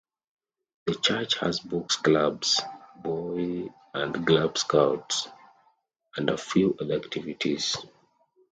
[0.87, 2.59] The church has books clubs,
[3.03, 5.27] boy and cub scouts,
[6.17, 7.77] and a few other activities.